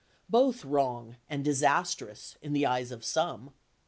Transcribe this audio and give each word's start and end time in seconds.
Both 0.29 0.65
wrong 0.65 1.17
and 1.29 1.45
disastrous 1.45 2.35
in 2.41 2.53
the 2.53 2.65
eyes 2.65 2.91
of 2.91 3.05
some. 3.05 3.53